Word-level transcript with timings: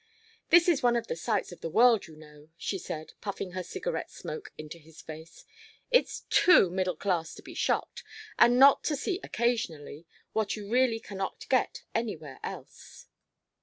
"This 0.49 0.67
is 0.67 0.81
one 0.81 0.95
of 0.95 1.05
the 1.05 1.15
sights 1.15 1.51
of 1.51 1.61
the 1.61 1.69
world, 1.69 2.07
you 2.07 2.15
know," 2.15 2.49
she 2.57 2.79
said, 2.79 3.13
puffing 3.21 3.51
her 3.51 3.61
cigarette 3.61 4.09
smoke 4.09 4.51
into 4.57 4.79
his 4.79 4.99
face. 4.99 5.45
"It's 5.91 6.21
too 6.31 6.71
middle 6.71 6.95
class 6.95 7.35
to 7.35 7.43
be 7.43 7.53
shocked, 7.53 8.03
and 8.39 8.57
not 8.57 8.83
to 8.85 8.95
see 8.95 9.19
occasionally 9.23 10.07
what 10.33 10.55
you 10.55 10.67
really 10.67 10.99
cannot 10.99 11.47
get 11.49 11.83
anywhere 11.93 12.39
else. 12.43 13.09